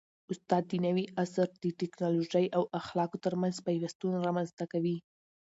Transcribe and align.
استاد 0.31 0.63
د 0.67 0.73
نوي 0.85 1.05
عصر 1.23 1.47
د 1.63 1.65
ټیکنالوژۍ 1.79 2.45
او 2.57 2.63
اخلاقو 2.81 3.21
ترمنځ 3.25 3.55
پیوستون 3.67 4.13
رامنځته 4.27 4.63
کوي. 4.73 4.97